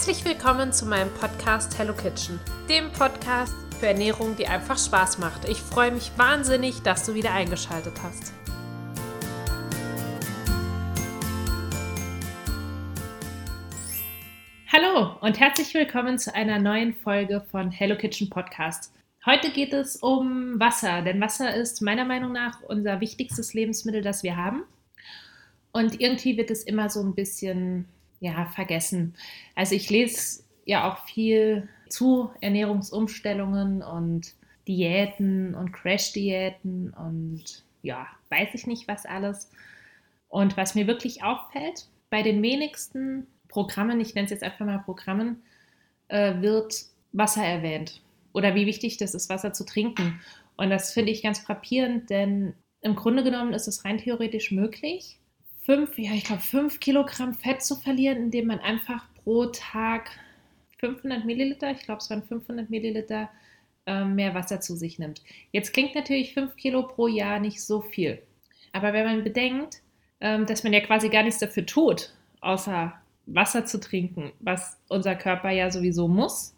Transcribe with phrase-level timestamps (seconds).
[0.00, 5.46] Herzlich willkommen zu meinem Podcast Hello Kitchen, dem Podcast für Ernährung, die einfach Spaß macht.
[5.46, 8.32] Ich freue mich wahnsinnig, dass du wieder eingeschaltet hast.
[14.72, 18.94] Hallo und herzlich willkommen zu einer neuen Folge von Hello Kitchen Podcast.
[19.26, 24.22] Heute geht es um Wasser, denn Wasser ist meiner Meinung nach unser wichtigstes Lebensmittel, das
[24.22, 24.62] wir haben.
[25.72, 27.86] Und irgendwie wird es immer so ein bisschen
[28.20, 29.14] ja, vergessen.
[29.54, 34.34] Also ich lese ja auch viel zu Ernährungsumstellungen und
[34.68, 39.50] Diäten und Crash-Diäten und ja, weiß ich nicht was alles.
[40.28, 44.78] Und was mir wirklich auffällt, bei den wenigsten Programmen, ich nenne es jetzt einfach mal
[44.78, 45.42] Programmen,
[46.08, 48.02] äh, wird Wasser erwähnt
[48.32, 50.20] oder wie wichtig das ist, Wasser zu trinken.
[50.56, 55.19] Und das finde ich ganz frappierend, denn im Grunde genommen ist es rein theoretisch möglich,
[55.62, 60.10] fünf, ja, ich glaube, fünf Kilogramm Fett zu verlieren, indem man einfach pro Tag
[60.78, 63.30] 500 Milliliter, ich glaube, es waren 500 Milliliter
[63.86, 65.22] äh, mehr Wasser zu sich nimmt.
[65.52, 68.22] Jetzt klingt natürlich 5 Kilo pro Jahr nicht so viel.
[68.72, 69.82] Aber wenn man bedenkt,
[70.20, 72.92] ähm, dass man ja quasi gar nichts dafür tut, außer
[73.26, 76.54] Wasser zu trinken, was unser Körper ja sowieso muss,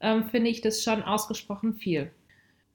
[0.00, 2.10] ähm, finde ich das schon ausgesprochen viel.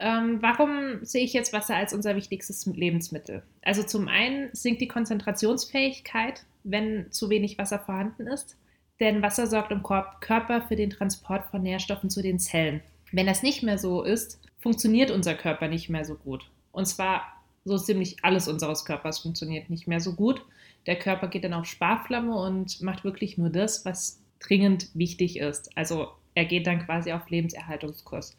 [0.04, 3.42] Ähm, warum sehe ich jetzt Wasser als unser wichtigstes Lebensmittel?
[3.62, 8.58] Also zum einen sinkt die Konzentrationsfähigkeit, wenn zu wenig Wasser vorhanden ist,
[9.00, 12.82] denn Wasser sorgt im Körper für den Transport von Nährstoffen zu den Zellen.
[13.14, 16.52] Wenn das nicht mehr so ist, funktioniert unser Körper nicht mehr so gut.
[16.74, 17.22] Und zwar
[17.64, 20.46] so ziemlich alles unseres Körpers funktioniert nicht mehr so gut.
[20.86, 25.78] Der Körper geht dann auf Sparflamme und macht wirklich nur das, was dringend wichtig ist.
[25.78, 28.36] Also er geht dann quasi auf Lebenserhaltungskurs.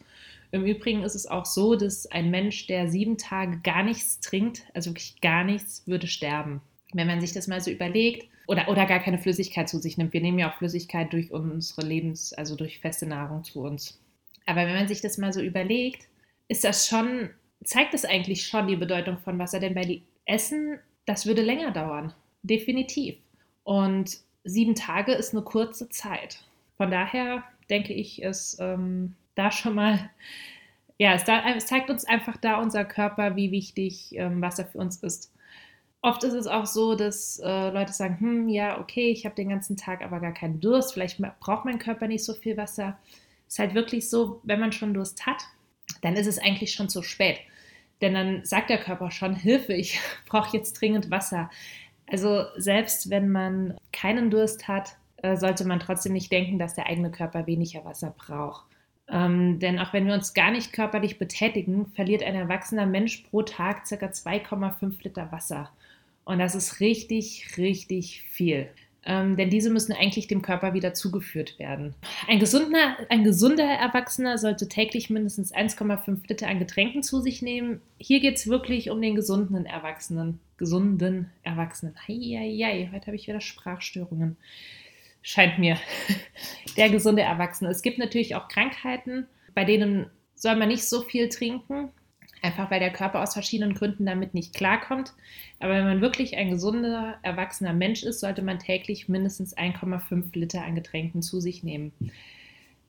[0.55, 4.63] Im Übrigen ist es auch so, dass ein Mensch, der sieben Tage gar nichts trinkt,
[4.73, 6.61] also wirklich gar nichts, würde sterben.
[6.93, 10.13] Wenn man sich das mal so überlegt oder, oder gar keine Flüssigkeit zu sich nimmt.
[10.13, 14.01] Wir nehmen ja auch Flüssigkeit durch unsere Lebens-, also durch feste Nahrung zu uns.
[14.47, 16.07] Aber wenn man sich das mal so überlegt,
[16.47, 17.31] ist das schon,
[17.65, 22.15] zeigt es eigentlich schon die Bedeutung von Wasser, denn bei Essen, das würde länger dauern.
[22.45, 23.17] Definitiv.
[23.65, 26.45] Und sieben Tage ist eine kurze Zeit.
[26.77, 30.11] Von daher denke ich, ist ähm, da schon mal,
[30.99, 34.79] ja, es, da, es, zeigt uns einfach da unser Körper, wie wichtig ähm, Wasser für
[34.79, 35.33] uns ist.
[36.03, 39.49] Oft ist es auch so, dass äh, Leute sagen, hm, ja, okay, ich habe den
[39.49, 42.99] ganzen Tag aber gar keinen Durst, vielleicht braucht mein Körper nicht so viel Wasser.
[43.47, 45.43] Es Ist halt wirklich so, wenn man schon Durst hat,
[46.03, 47.39] dann ist es eigentlich schon zu spät.
[48.01, 51.51] Denn dann sagt der Körper schon, Hilfe, ich brauche jetzt dringend Wasser.
[52.07, 56.87] Also selbst wenn man keinen Durst hat, äh, sollte man trotzdem nicht denken, dass der
[56.87, 58.67] eigene Körper weniger Wasser braucht.
[59.09, 63.43] Ähm, denn auch wenn wir uns gar nicht körperlich betätigen, verliert ein erwachsener Mensch pro
[63.43, 63.95] Tag ca.
[63.95, 65.71] 2,5 Liter Wasser.
[66.25, 68.69] Und das ist richtig, richtig viel.
[69.07, 71.95] Ähm, denn diese müssen eigentlich dem Körper wieder zugeführt werden.
[72.27, 77.83] Ein gesunder, ein gesunder Erwachsener sollte täglich mindestens 1,5 Liter an Getränken zu sich nehmen.
[77.99, 80.41] Hier geht es wirklich um den gesunden Erwachsenen.
[80.57, 81.95] Gesunden Erwachsenen.
[82.09, 84.39] Heieiei, heute habe ich wieder Sprachstörungen
[85.25, 85.77] scheint mir
[86.77, 87.71] der gesunde Erwachsene.
[87.71, 91.89] Es gibt natürlich auch Krankheiten, bei denen soll man nicht so viel trinken,
[92.43, 95.15] einfach weil der Körper aus verschiedenen Gründen damit nicht klarkommt.
[95.59, 100.63] Aber wenn man wirklich ein gesunder, erwachsener Mensch ist, sollte man täglich mindestens 1,5 Liter
[100.63, 101.93] an Getränken zu sich nehmen.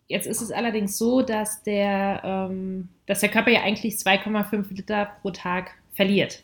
[0.07, 5.13] Jetzt ist es allerdings so, dass der, ähm, dass der Körper ja eigentlich 2,5 Liter
[5.22, 6.44] pro Tag verliert.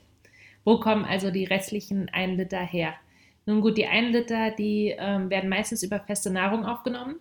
[0.63, 2.94] Wo kommen also die restlichen 1 Liter her?
[3.51, 7.19] Nun gut, die 1 Liter, die ähm, werden meistens über feste Nahrung aufgenommen.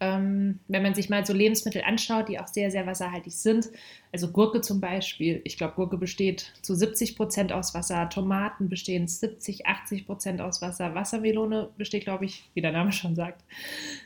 [0.00, 3.68] Ähm, wenn man sich mal so Lebensmittel anschaut, die auch sehr, sehr wasserhaltig sind,
[4.10, 9.06] also Gurke zum Beispiel, ich glaube, Gurke besteht zu 70 Prozent aus Wasser, Tomaten bestehen
[9.06, 13.44] 70, 80 Prozent aus Wasser, Wassermelone besteht, glaube ich, wie der Name schon sagt,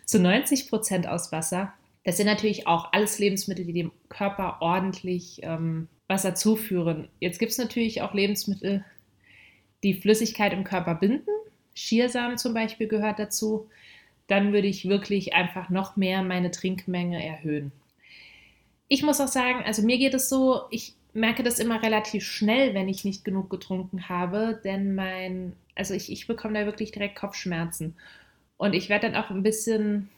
[0.05, 1.73] zu 90 Prozent aus Wasser.
[2.03, 7.09] Das sind natürlich auch alles Lebensmittel, die dem Körper ordentlich ähm, Wasser zuführen.
[7.21, 8.85] Jetzt gibt es natürlich auch Lebensmittel,
[9.85, 11.31] die Flüssigkeit im Körper binden.
[11.75, 13.69] Schiersamen zum Beispiel gehört dazu.
[14.27, 17.73] Dann würde ich wirklich einfach noch mehr meine Trinkmenge erhöhen.
[18.89, 22.75] Ich muss auch sagen, also mir geht es so, ich merke das immer relativ schnell,
[22.75, 27.17] wenn ich nicht genug getrunken habe, denn mein, also ich, ich bekomme da wirklich direkt
[27.17, 27.95] Kopfschmerzen.
[28.57, 30.09] Und ich werde dann auch ein bisschen,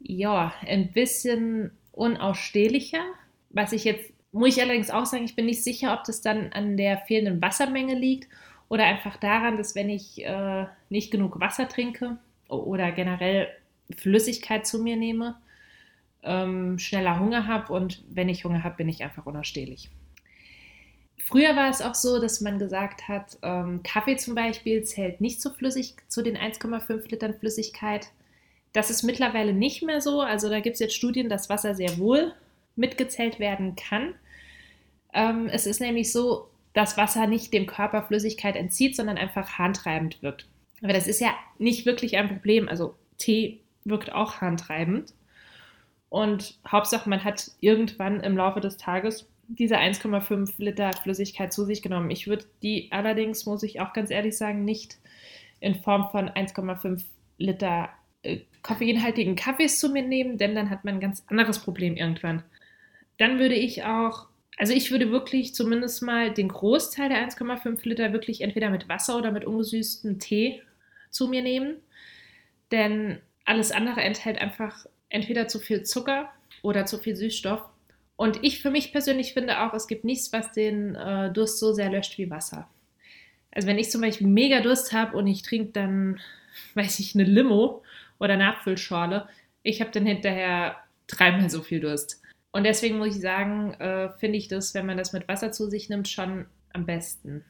[0.00, 3.02] ja, ein bisschen unausstehlicher,
[3.50, 6.52] was ich jetzt muss ich allerdings auch sagen, ich bin nicht sicher, ob das dann
[6.52, 8.28] an der fehlenden Wassermenge liegt
[8.68, 12.18] oder einfach daran, dass wenn ich äh, nicht genug Wasser trinke
[12.48, 13.48] oder generell
[13.96, 15.36] Flüssigkeit zu mir nehme,
[16.22, 19.90] ähm, schneller Hunger habe und wenn ich Hunger habe, bin ich einfach unausstehlich.
[21.28, 25.42] Früher war es auch so, dass man gesagt hat, ähm, Kaffee zum Beispiel zählt nicht
[25.42, 28.08] zu flüssig, zu den 1,5 Litern Flüssigkeit.
[28.72, 30.20] Das ist mittlerweile nicht mehr so.
[30.22, 32.32] Also da gibt es jetzt Studien, dass Wasser sehr wohl
[32.76, 34.14] mitgezählt werden kann.
[35.12, 36.48] Ähm, es ist nämlich so,
[36.78, 40.46] dass Wasser nicht dem Körper Flüssigkeit entzieht, sondern einfach harntreibend wirkt.
[40.80, 42.68] Aber das ist ja nicht wirklich ein Problem.
[42.68, 45.12] Also Tee wirkt auch harntreibend.
[46.08, 51.82] Und Hauptsache, man hat irgendwann im Laufe des Tages diese 1,5 Liter Flüssigkeit zu sich
[51.82, 52.12] genommen.
[52.12, 54.98] Ich würde die allerdings, muss ich auch ganz ehrlich sagen, nicht
[55.58, 57.02] in Form von 1,5
[57.38, 57.88] Liter
[58.22, 62.44] äh, koffeinhaltigen Kaffees zu mir nehmen, denn dann hat man ein ganz anderes Problem irgendwann.
[63.16, 64.27] Dann würde ich auch,
[64.58, 69.16] also ich würde wirklich zumindest mal den Großteil der 1,5 Liter wirklich entweder mit Wasser
[69.16, 70.62] oder mit ungesüßtem Tee
[71.10, 71.76] zu mir nehmen,
[72.72, 76.28] denn alles andere enthält einfach entweder zu viel Zucker
[76.62, 77.62] oder zu viel Süßstoff.
[78.16, 81.72] Und ich für mich persönlich finde auch, es gibt nichts, was den äh, Durst so
[81.72, 82.68] sehr löscht wie Wasser.
[83.52, 86.20] Also wenn ich zum Beispiel mega Durst habe und ich trinke dann,
[86.74, 87.84] weiß ich, eine Limo
[88.18, 89.28] oder eine Apfelschorle,
[89.62, 90.76] ich habe dann hinterher
[91.06, 92.20] dreimal so viel Durst.
[92.52, 95.68] Und deswegen muss ich sagen, äh, finde ich das, wenn man das mit Wasser zu
[95.68, 97.44] sich nimmt, schon am besten.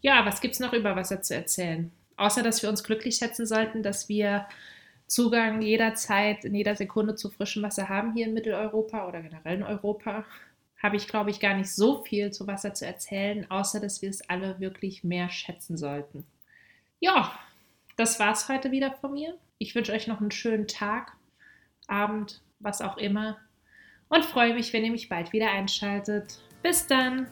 [0.00, 1.92] Ja, was gibt es noch über Wasser zu erzählen?
[2.16, 4.46] Außer, dass wir uns glücklich schätzen sollten, dass wir
[5.06, 9.62] Zugang jederzeit, in jeder Sekunde zu frischem Wasser haben hier in Mitteleuropa oder generell in
[9.62, 10.24] Europa,
[10.82, 14.10] habe ich, glaube ich, gar nicht so viel zu Wasser zu erzählen, außer dass wir
[14.10, 16.24] es alle wirklich mehr schätzen sollten.
[17.00, 17.32] Ja,
[17.96, 19.36] das war es heute wieder von mir.
[19.58, 21.12] Ich wünsche euch noch einen schönen Tag,
[21.88, 23.38] Abend, was auch immer
[24.08, 26.38] und freue mich, wenn ihr mich bald wieder einschaltet.
[26.62, 27.28] Bis dann!